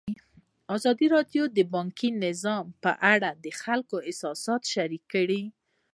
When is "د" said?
1.57-1.59, 3.43-3.45